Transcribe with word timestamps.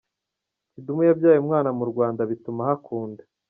Kidumu 0.71 1.01
yabyaye 1.07 1.37
umwana 1.39 1.69
mu 1.77 1.85
Rwanda 1.91 2.21
bituma 2.29 2.59
ahakunda 2.65 3.21